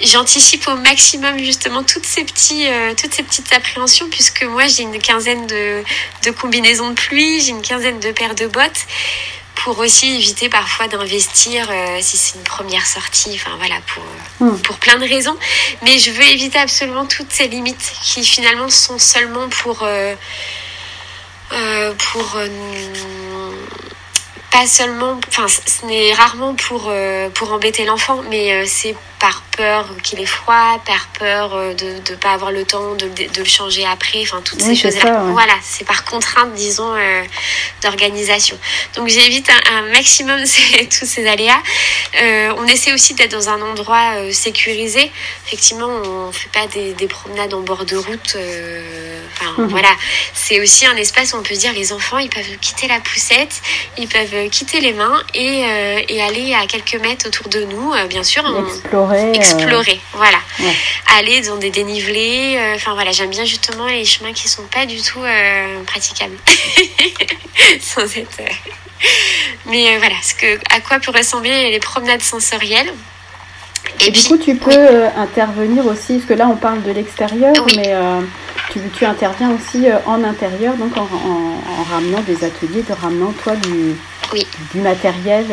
[0.00, 2.66] j'anticipe au maximum justement toutes ces, petits,
[3.00, 5.82] toutes ces petites appréhensions puisque moi j'ai une quinzaine de,
[6.24, 8.86] de combinaisons de pluie, j'ai une quinzaine de paires de bottes
[9.62, 14.02] pour aussi éviter parfois d'investir euh, si c'est une première sortie, enfin voilà, pour,
[14.40, 14.60] hmm.
[14.62, 15.36] pour plein de raisons.
[15.82, 20.14] Mais je veux éviter absolument toutes ces limites qui finalement sont seulement pour, euh,
[21.52, 22.38] euh, pour
[24.50, 26.92] pas seulement, enfin ce n'est rarement pour,
[27.34, 32.16] pour embêter l'enfant, mais c'est par peur qu'il ait froid, par peur euh, de ne
[32.16, 35.22] pas avoir le temps de, de, le changer après, enfin toutes ces choses-là.
[35.30, 37.22] Voilà, c'est par contrainte, disons, euh,
[37.82, 38.58] d'organisation.
[38.96, 40.40] Donc j'évite un, maximum
[40.98, 41.62] tous ces aléas.
[42.20, 45.12] Euh, on essaie aussi d'être dans un endroit sécurisé.
[45.46, 48.36] Effectivement, on ne fait pas des, des, promenades en bord de route.
[49.34, 49.68] Enfin, mhm.
[49.68, 49.90] voilà,
[50.34, 53.62] c'est aussi un espace où on peut dire les enfants, ils peuvent quitter la poussette,
[53.98, 55.62] ils peuvent quitter les mains et,
[56.08, 58.42] et aller à quelques mètres autour de nous, bien sûr.
[59.14, 60.00] Explorer euh, explorer.
[60.12, 60.38] voilà.
[61.18, 62.56] Aller dans des dénivelés.
[62.58, 66.36] Euh, enfin voilà, j'aime bien justement les chemins qui sont pas du tout euh, praticables.
[67.80, 68.38] Sans être.
[69.66, 72.92] Mais voilà, ce que, à quoi peut ressembler les promenades sensorielles.
[74.06, 77.94] Et, du coup, tu peux intervenir aussi, parce que là, on parle de l'extérieur, mais
[78.70, 83.96] tu, tu, interviens aussi en intérieur, donc en, ramenant des ateliers, de ramenant toi du,
[84.72, 85.46] du matériel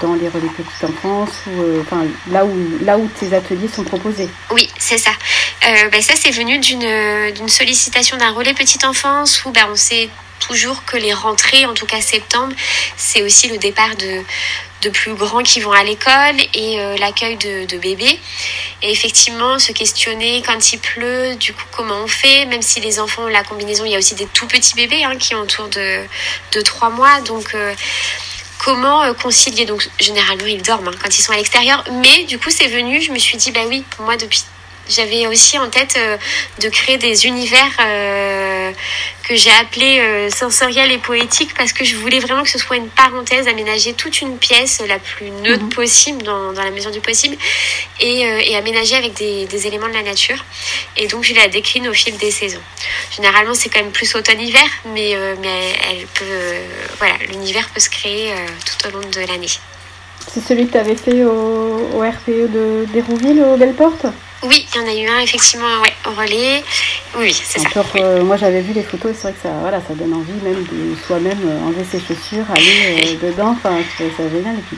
[0.00, 3.84] dans les relais petite enfance ou euh, enfin là où là où tes ateliers sont
[3.84, 4.28] proposés.
[4.50, 5.10] Oui, c'est ça.
[5.66, 10.08] Euh, ben, ça c'est venu d'une sollicitation d'un relais petite enfance où ben, on sait
[10.38, 12.54] toujours que les rentrées, en tout cas septembre,
[12.96, 14.22] c'est aussi le départ de,
[14.82, 18.18] de plus grands qui vont à l'école et euh, l'accueil de, bébés.
[18.82, 23.00] Et effectivement, se questionner quand il pleut, du coup, comment on fait, même si les
[23.00, 25.40] enfants ont la combinaison, il y a aussi des tout petits bébés hein, qui ont
[25.40, 26.02] autour de,
[26.52, 27.20] de 3 mois.
[27.22, 27.54] Donc,
[28.64, 29.66] comment concilier.
[29.66, 33.00] Donc généralement ils dorment hein, quand ils sont à l'extérieur, mais du coup c'est venu,
[33.00, 34.44] je me suis dit bah oui, pour moi depuis
[34.88, 36.16] j'avais aussi en tête euh,
[36.60, 38.72] de créer des univers euh,
[39.28, 42.76] que j'ai appelés euh, sensoriels et poétiques parce que je voulais vraiment que ce soit
[42.76, 45.70] une parenthèse, aménager toute une pièce la plus neutre mhm.
[45.70, 47.36] possible dans, dans, la mesure du possible
[48.00, 50.44] et, et aménager avec des, des, éléments de la nature.
[50.96, 52.62] Et donc je la décline au fil des saisons.
[53.14, 56.24] Généralement c'est quand même plus automne-hiver, mais, mais elle peut,
[56.98, 58.32] voilà, l'univers peut se créer
[58.64, 59.48] tout au long de l'année.
[60.32, 64.06] C'est celui que tu avais fait au, au RPE d'Hérouville, au Belleporte?
[64.42, 66.62] Oui, il y en a eu un effectivement ouais, au relais.
[67.16, 67.84] Oui, c'est ça.
[67.96, 70.32] Euh, moi j'avais vu les photos et c'est vrai que ça, voilà, ça donne envie
[70.42, 73.56] même de soi-même euh, enlever ses chaussures, aller euh, dedans.
[73.56, 74.56] Enfin, ça génial.
[74.56, 74.76] Et puis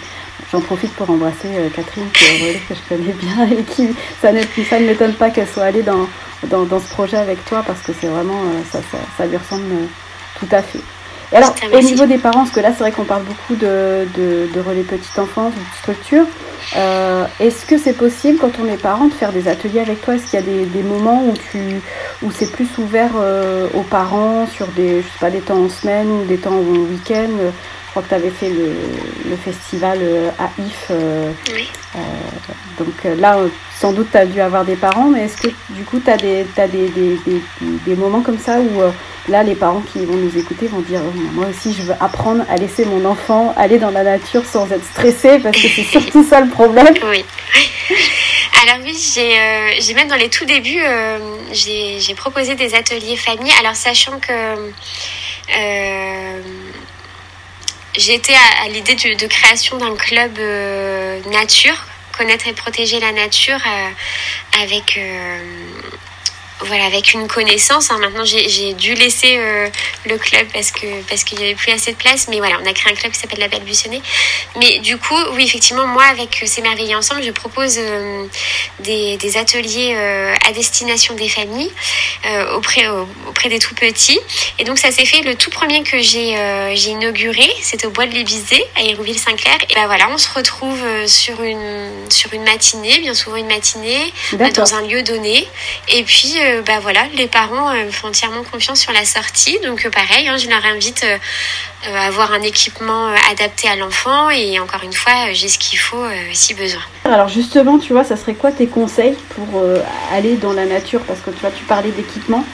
[0.53, 3.89] j'en profite pour embrasser Catherine qui est au relais que je connais bien et qui
[4.23, 6.09] ça ne, ça ne m'étonne pas qu'elle soit allée dans,
[6.45, 8.41] dans, dans, ce projet avec toi parce que c'est vraiment
[8.71, 9.89] ça, ça, ça, lui ressemble
[10.39, 10.81] tout à fait.
[11.33, 14.07] Et alors, au niveau des parents, parce que là, c'est vrai qu'on parle beaucoup de,
[14.17, 16.25] de, de relais petite enfance, de structure.
[16.77, 20.15] Euh, Est-ce que c'est possible, quand on est parent, de faire des ateliers avec toi?
[20.15, 21.81] Est-ce qu'il y a des, des, moments où, tu,
[22.23, 25.69] où c'est plus ouvert euh, aux parents sur des, je sais pas, des temps en
[25.69, 27.29] semaine ou des temps au week-end?
[27.39, 28.73] Je crois que tu avais fait le,
[29.31, 30.87] le festival euh, à IF.
[30.91, 31.69] Euh, oui.
[31.97, 31.99] Euh,
[32.79, 33.39] donc là,
[33.79, 36.17] sans doute, tu as dû avoir des parents, mais est-ce que du coup, tu as,
[36.17, 37.43] des, as des, des, des,
[37.87, 38.83] des moments comme ça où
[39.29, 42.45] là, les parents qui vont nous écouter vont dire oh, Moi aussi, je veux apprendre
[42.49, 46.25] à laisser mon enfant aller dans la nature sans être stressé, parce que c'est surtout
[46.25, 46.95] ça le problème.
[47.05, 47.25] Oui.
[48.63, 51.19] Alors oui, j'ai euh, même dans les tout débuts, euh,
[51.53, 53.53] j'ai proposé des ateliers famille.
[53.61, 54.33] Alors sachant que
[55.57, 56.43] euh,
[57.97, 61.87] j'étais à, à l'idée de, de, création d'un club euh, nature,
[62.17, 63.61] connaître et protéger la nature
[64.61, 64.99] avec
[66.61, 67.91] voilà, avec une connaissance.
[67.91, 67.99] Hein.
[67.99, 69.69] Maintenant, j'ai dû laisser euh,
[70.07, 72.27] le club parce que parce qu'il n'y avait plus assez de place.
[72.29, 74.03] Mais voilà, on a créé un club qui s'appelle La Belle Buissonnée.
[74.57, 78.25] Mais du coup, oui, effectivement, moi, avec ces merveilleux ensemble, je propose euh,
[78.81, 81.71] des, des, ateliers euh, à destination des familles
[82.27, 82.87] euh, auprès
[83.29, 84.19] auprès des tout petits.
[84.59, 85.23] Et donc, ça s'est fait.
[85.23, 89.59] Le tout premier que j'ai euh, j'ai inauguré, c'était au bois de l'Ébisé à Hérouville-Saint-Clair.
[89.71, 94.13] Et ben voilà, on se retrouve sur une sur une matinée, bien souvent une matinée,
[94.55, 95.47] dans un lieu donné.
[95.89, 96.35] Et puis
[96.67, 99.59] bah voilà, les parents euh, font entièrement confiance sur la sortie.
[99.65, 101.05] Donc euh, pareil, hein, je leur invite
[101.85, 106.05] à avoir un équipement adapté à l'enfant et encore une fois, j'ai ce qu'il faut
[106.33, 106.81] si besoin.
[107.05, 109.63] Alors justement, tu vois, ça serait quoi tes conseils pour
[110.13, 111.01] aller dans la nature?
[111.03, 112.45] Parce que tu vois, tu parlais d'équipement.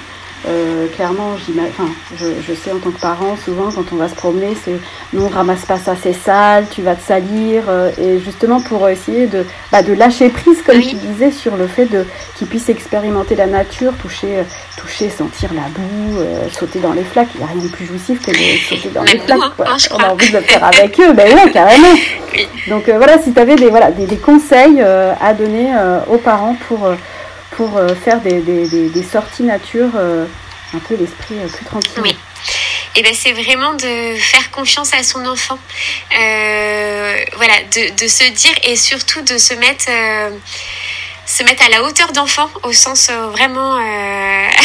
[0.47, 1.31] Euh, clairement,
[1.69, 4.79] enfin, je, je, sais en tant que parent, souvent quand on va se promener, c'est
[5.15, 7.65] non, ramasse pas ça, c'est sale, tu vas te salir.
[7.69, 10.89] Euh, et justement pour essayer de, bah, de lâcher prise, comme oui.
[10.89, 12.05] tu disais, sur le fait de
[12.37, 14.43] qu'ils puissent expérimenter la nature, toucher, euh,
[14.77, 17.29] toucher, sentir la boue, euh, sauter dans les flaques.
[17.37, 19.57] Il n'y a rien de plus jouissif que de sauter dans les flaques.
[19.57, 19.67] Quoi.
[19.67, 21.95] Hein, on a envie de le faire avec eux, ben ouais, carrément.
[22.69, 25.73] Donc voilà, si tu avais des, voilà, des, des conseils à donner
[26.11, 26.89] aux parents pour
[27.57, 30.27] pour euh, faire des, des, sorties nature, euh,
[30.73, 32.03] un peu l'esprit euh, plus tranquille.
[32.03, 32.17] Oui.
[32.97, 35.59] Et eh ben c'est vraiment de faire confiance à son enfant,
[36.11, 39.87] voilà, de, de, se dire et surtout de se mettre
[41.27, 43.81] se mettre à la hauteur d'enfant au sens vraiment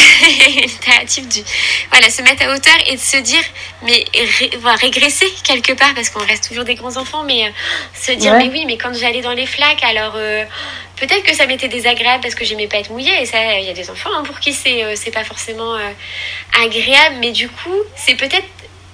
[0.00, 1.42] euh, du
[1.90, 3.42] voilà se mettre à hauteur et de se dire
[3.82, 7.50] mais ré, régresser quelque part parce qu'on reste toujours des grands enfants mais euh,
[7.94, 8.44] se dire ouais.
[8.44, 10.44] mais oui mais quand j'allais dans les flaques alors euh,
[10.96, 13.70] peut-être que ça m'était désagréable parce que j'aimais pas être mouillée et ça il y
[13.70, 15.76] a des enfants hein, pour qui c'est euh, c'est pas forcément
[16.62, 18.46] agréable mais du coup c'est peut-être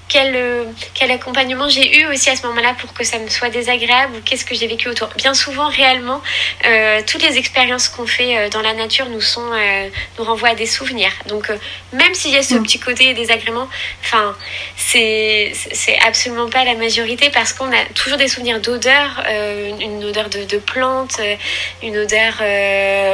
[0.08, 4.16] quel, quel accompagnement j'ai eu aussi à ce moment-là pour que ça me soit désagréable
[4.16, 5.08] ou qu'est-ce que j'ai vécu autour.
[5.16, 6.22] Bien souvent, réellement,
[6.66, 9.88] euh, toutes les expériences qu'on fait euh, dans la nature nous sont euh,
[10.18, 11.12] nous renvoient à des souvenirs.
[11.26, 11.56] Donc, euh,
[11.92, 12.62] même s'il y a ce mmh.
[12.62, 13.68] petit côté désagrément,
[14.02, 14.36] enfin,
[14.76, 20.04] c'est c'est absolument pas la majorité parce qu'on a toujours des souvenirs d'odeur, euh, une
[20.04, 21.34] odeur de, de plantes, euh,
[21.82, 22.34] une odeur,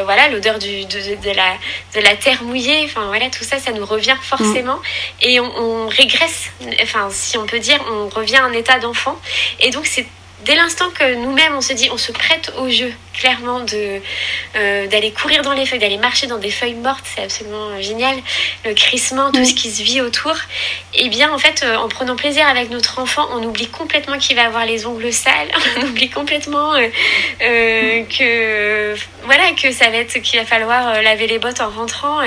[0.05, 1.55] voilà, l'odeur du de, de, la
[1.95, 2.83] de la terre mouillée.
[2.85, 5.23] Enfin, voilà, tout ça, ça nous revient forcément mmh.
[5.23, 6.51] et on, on régresse
[6.83, 9.18] enfin si on peut dire, on revient à un état d'enfant.
[9.61, 10.07] Et donc c'est
[10.45, 14.01] dès l'instant que nous-mêmes on se dit, on se prête au jeu, clairement, de
[14.57, 18.17] euh, d'aller courir dans les feuilles, d'aller marcher dans des feuilles mortes, c'est absolument génial.
[18.65, 20.35] Le crissement, tout ce qui se vit autour.
[20.95, 24.19] Et eh bien, en fait, euh, en prenant plaisir avec notre enfant, on oublie complètement
[24.19, 25.51] qu'il va avoir les ongles sales.
[25.79, 26.89] on oublie complètement euh,
[27.43, 31.71] euh, que voilà que ça va être qu'il va falloir euh, laver les bottes en
[31.71, 32.21] rentrant.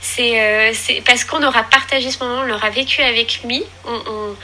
[0.00, 3.62] C'est euh, c'est parce qu'on aura partagé ce moment, on l'aura vécu avec lui.
[3.86, 4.36] On, on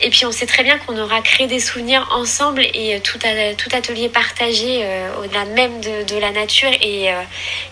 [0.00, 3.54] et puis on sait très bien qu'on aura créé des souvenirs ensemble et tout, à,
[3.54, 7.22] tout atelier partagé euh, au-delà même de, la nature est, euh,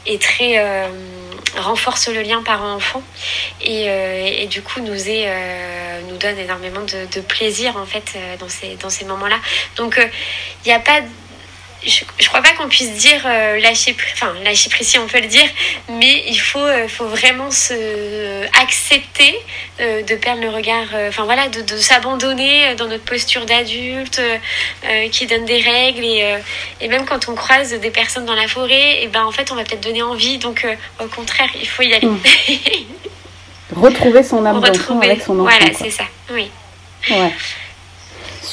[0.06, 0.88] est très, euh,
[1.56, 3.02] renforce le lien parent-enfant
[3.60, 3.86] et,
[4.42, 5.26] et, du coup nous est
[6.08, 9.38] nous donne énormément de, de, plaisir en fait dans ces dans ces moments-là.
[9.76, 9.98] Donc
[10.64, 11.00] il n'y a pas
[11.86, 15.26] je, je crois pas qu'on puisse dire euh, lâcher enfin lâcher prise on peut le
[15.28, 15.48] dire
[15.88, 19.38] mais il faut euh, faut vraiment se accepter
[19.80, 24.20] euh, de perdre le regard enfin voilà de, de s'abandonner dans notre posture d'adulte
[25.12, 26.38] qui donne des règles et,
[26.80, 29.54] et même quand on croise des personnes dans la forêt et ben en fait on
[29.54, 30.38] va peut-être donner envie.
[30.38, 30.66] Donc
[31.00, 32.06] au contraire il faut y aller.
[32.06, 32.20] Mmh.
[33.76, 34.94] retrouver son âme avec son
[35.40, 36.50] enfant voilà c'est ça oui.
[37.10, 37.32] Ouais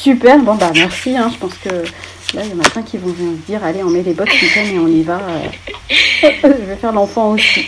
[0.05, 1.83] super bon bah merci hein, je pense que
[2.33, 4.27] Là, il y en a plein qui vont se dire allez, on met les bottes
[4.27, 5.19] et on y va.
[5.19, 5.89] Euh.
[6.43, 7.65] je vais faire l'enfant aussi.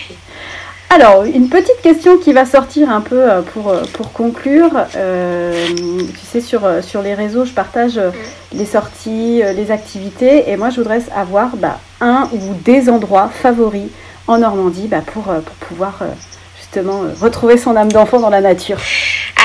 [0.90, 4.72] Alors, une petite question qui va sortir un peu euh, pour, euh, pour conclure.
[4.92, 8.00] tu sais, sur, sur les réseaux, je partage
[8.54, 10.50] les sorties, les activités.
[10.50, 13.90] Et moi, je voudrais avoir bah, un ou des endroits favoris
[14.28, 16.00] en Normandie bah, pour, pour pouvoir
[16.58, 18.80] justement retrouver son âme d'enfant dans la nature.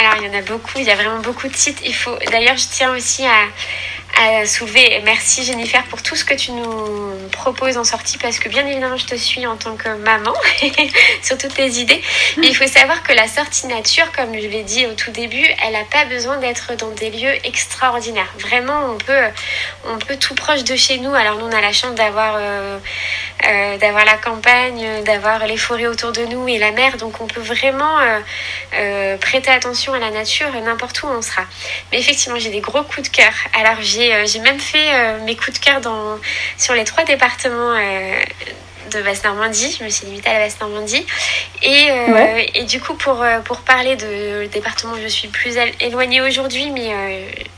[0.02, 0.78] Alors, il y en a beaucoup.
[0.78, 1.80] Il y a vraiment beaucoup de sites.
[1.84, 2.16] Il faut.
[2.32, 3.46] D'ailleurs, je tiens aussi à
[4.20, 5.00] à soulever.
[5.04, 8.96] Merci Jennifer pour tout ce que tu nous proposes en sortie parce que bien évidemment
[8.96, 10.34] je te suis en tant que maman
[11.22, 12.00] sur toutes tes idées.
[12.38, 15.46] Mais il faut savoir que la sortie nature, comme je l'ai dit au tout début,
[15.64, 18.32] elle n'a pas besoin d'être dans des lieux extraordinaires.
[18.38, 19.24] Vraiment, on peut,
[19.86, 21.14] on peut tout proche de chez nous.
[21.14, 22.78] Alors nous on a la chance d'avoir euh,
[23.46, 26.96] euh, la campagne, d'avoir les forêts autour de nous et la mer.
[26.96, 27.98] Donc on peut vraiment
[28.74, 31.42] euh, prêter attention à la nature n'importe où on sera.
[31.90, 33.32] Mais effectivement j'ai des gros coups de cœur.
[33.58, 36.18] Alors j'ai euh, j'ai même fait euh, mes coups de cœur dans,
[36.56, 38.22] sur les trois départements euh,
[38.90, 39.76] de Basse-Normandie.
[39.78, 41.06] Je me suis limitée à la Basse-Normandie.
[41.62, 41.88] Et,
[42.54, 46.90] et, du coup, pour, pour parler de département où je suis plus éloignée aujourd'hui, mais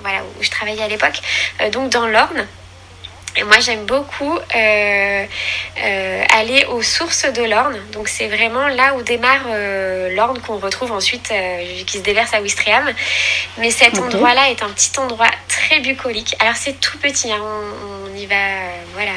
[0.00, 1.20] voilà, où je travaillais à l'époque,
[1.72, 2.46] donc dans l'Orne.
[3.36, 5.26] Et moi, j'aime beaucoup euh,
[5.84, 7.80] euh, aller aux sources de l'Orne.
[7.92, 11.32] Donc, c'est vraiment là où démarre euh, l'Orne qu'on retrouve ensuite,
[11.86, 12.92] qui se déverse à Ouistreham.
[13.58, 16.36] Mais cet endroit-là est un petit endroit très bucolique.
[16.38, 17.32] Alors, c'est tout petit.
[17.32, 17.40] Hein.
[17.42, 18.36] On, on, y va,
[18.92, 19.10] voilà,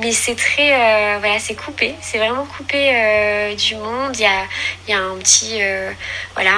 [0.00, 4.44] mais c'est très voilà c'est coupé c'est vraiment coupé du monde il y a,
[4.86, 5.60] il y a un petit
[6.34, 6.52] voilà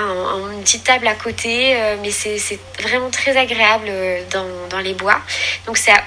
[0.53, 3.91] une petite table à côté mais c'est vraiment très agréable
[4.31, 5.21] dans, dans, les bois
[5.67, 6.05] donc c'est à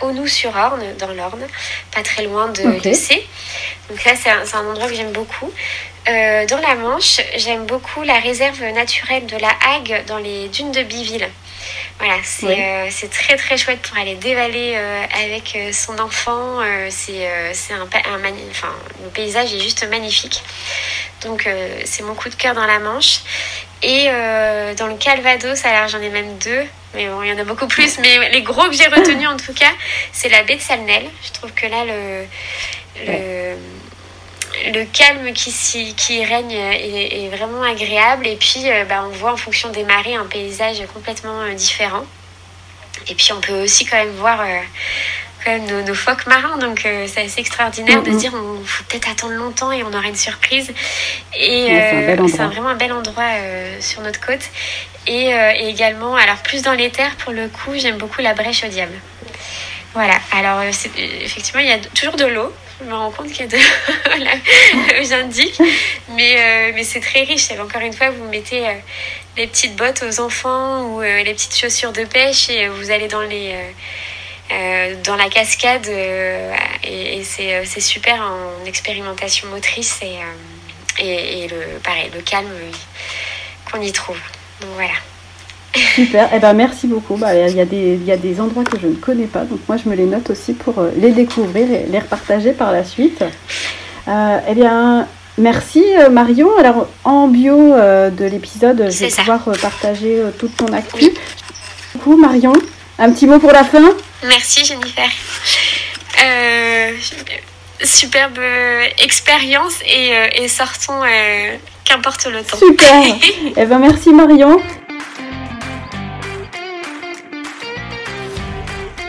[0.70, 1.48] Dans l'Orne
[1.94, 2.94] pas très loin de, okay.
[2.94, 3.28] C
[3.90, 5.52] donc là c'est un, un, endroit que j'aime beaucoup
[6.06, 10.84] dans la Manche j'aime beaucoup la réserve naturelle de la Hague dans les dunes de
[10.84, 11.30] Biville
[12.00, 16.60] voilà, euh, c'est très très chouette pour aller dévaler euh, avec euh, son enfant.
[16.90, 20.42] c'est un, un enfin, le paysage est juste magnifique.
[21.22, 21.48] Donc
[21.86, 23.20] c'est mon coup de cœur dans la Manche.
[23.84, 24.06] Et
[24.78, 27.68] dans le Calvados, alors j'en ai même deux, mais bon, il y en a beaucoup
[27.68, 28.00] plus.
[28.00, 29.72] Mais les gros que j'ai retenus en tout cas,
[30.12, 31.04] c'est la baie de Salnel.
[31.24, 32.26] Je trouve que là, le,
[33.06, 33.56] le
[34.74, 38.28] le calme qui, qui règne est, vraiment agréable.
[38.28, 42.06] Et puis, euh, bah, on voit en fonction des marées un paysage complètement euh, différent.
[43.08, 44.42] Et puis, on peut aussi quand même voir
[45.48, 46.58] euh, nos, phoques marins.
[46.58, 50.16] Donc, c'est assez extraordinaire de dire on faut peut-être attendre longtemps et on aura une
[50.16, 50.72] surprise.
[51.36, 51.68] Et
[52.28, 53.32] c'est vraiment un bel endroit
[53.80, 54.44] sur notre côte.
[55.08, 58.64] Et, et, également, alors plus dans les terres, pour le coup, j'aime beaucoup la brèche
[58.64, 58.94] au diable.
[59.94, 63.44] Voilà, alors effectivement, il y a toujours de l'eau, je me rends compte qu'il y
[63.44, 65.62] a de j'indique
[66.10, 67.52] mais euh, mais c'est très riche.
[67.52, 68.74] Encore une fois vous mettez euh,
[69.38, 73.08] les petites bottes aux enfants ou euh, les petites chaussures de pêche et vous allez
[73.08, 73.56] dans les
[75.06, 80.18] dans la cascade et, c'est super en expérimentation motrice et,
[81.02, 82.52] et, et, le pareil le calme
[83.72, 84.20] qu'on y trouve
[84.76, 84.94] voilà
[85.96, 87.16] Super, eh ben, merci beaucoup.
[87.16, 89.42] Bah, il, y a des, il y a des endroits que je ne connais pas,
[89.42, 92.72] donc moi je me les note aussi pour euh, les découvrir et les repartager par
[92.72, 93.24] la suite.
[94.08, 96.50] Euh, eh bien, merci euh, Marion.
[96.58, 101.06] Alors, en bio de l'épisode, je vais pouvoir partager toute ton actu.
[101.06, 102.54] Du coup, Marion,
[103.00, 103.94] un petit mot pour la fin?
[104.24, 105.10] Merci Jennifer.
[107.84, 108.40] superbe
[109.00, 111.02] expérience et, et sortons
[111.86, 112.58] qu'importe le temps.
[112.58, 113.04] Super.
[113.58, 114.62] eh ben, merci Marion.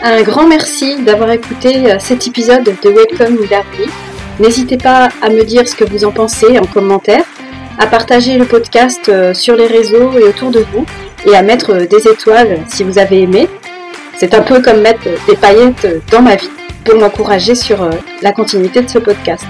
[0.05, 3.89] Un grand merci d'avoir écouté euh, cet épisode de Welcome Darby.
[4.37, 7.23] N'hésitez pas à me dire ce que vous en pensez en commentaire,
[7.79, 10.85] à partager le podcast euh, sur les réseaux et autour de vous,
[11.25, 13.47] et à mettre euh, des étoiles si vous avez aimé.
[14.17, 16.51] C'est un peu comme mettre des paillettes dans ma vie
[16.83, 17.89] pour m'encourager sur
[18.21, 19.45] la continuité de ce podcast.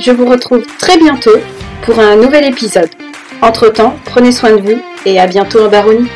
[0.00, 1.38] Je vous retrouve très bientôt
[1.82, 2.90] pour un nouvel épisode.
[3.42, 6.08] Entre-temps, prenez soin de vous et à bientôt en Baronie.